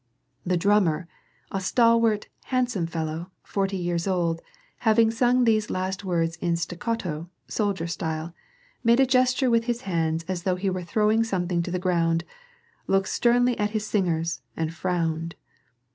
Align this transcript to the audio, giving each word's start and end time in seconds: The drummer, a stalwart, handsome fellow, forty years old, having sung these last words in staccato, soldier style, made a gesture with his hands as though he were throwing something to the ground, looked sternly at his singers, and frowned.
The 0.43 0.57
drummer, 0.57 1.07
a 1.51 1.61
stalwart, 1.61 2.27
handsome 2.45 2.87
fellow, 2.87 3.29
forty 3.43 3.77
years 3.77 4.07
old, 4.07 4.41
having 4.79 5.11
sung 5.11 5.43
these 5.43 5.69
last 5.69 6.03
words 6.03 6.37
in 6.37 6.55
staccato, 6.55 7.29
soldier 7.47 7.85
style, 7.85 8.33
made 8.83 8.99
a 8.99 9.05
gesture 9.05 9.51
with 9.51 9.65
his 9.65 9.81
hands 9.81 10.25
as 10.27 10.41
though 10.41 10.55
he 10.55 10.71
were 10.71 10.81
throwing 10.81 11.23
something 11.23 11.61
to 11.61 11.69
the 11.69 11.77
ground, 11.77 12.23
looked 12.87 13.09
sternly 13.09 13.55
at 13.59 13.69
his 13.77 13.85
singers, 13.85 14.41
and 14.57 14.73
frowned. 14.73 15.35